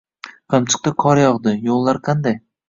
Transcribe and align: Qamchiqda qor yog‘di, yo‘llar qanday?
Qamchiqda 0.53 0.93
qor 1.03 1.21
yog‘di, 1.23 1.55
yo‘llar 1.69 2.01
qanday? 2.09 2.37